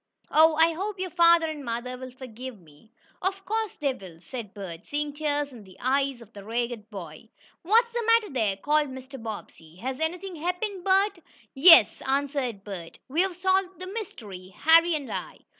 [0.31, 4.51] Oh, I hope your father and mother will forgive me." "Of course they will," said
[4.55, 7.29] Bert, seeing tears in the eyes of the ragged boy.
[7.61, 9.21] "What's the matter there?" called Mr.
[9.21, 9.75] Bobbsey.
[9.75, 11.19] "Has anything happened, Bert?"
[11.53, 12.97] "Yes," answered Bert.
[13.09, 15.41] "We've solved the mystery Harry and I."